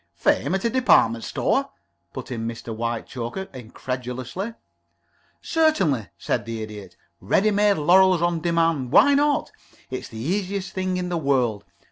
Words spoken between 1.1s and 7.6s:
store!" put in Mr. Whitechoker, incredulously. "Certainly," said the Idiot. "Ready